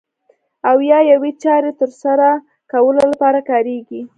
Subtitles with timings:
[0.69, 2.29] او یا یوې چارې ترسره
[2.71, 4.01] کولو لپاره کاریږي.